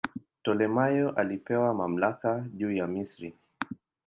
Ptolemaio 0.41 1.11
alipewa 1.11 1.73
mamlaka 1.73 2.45
juu 2.53 2.71
ya 2.71 2.87
Misri. 2.87 3.35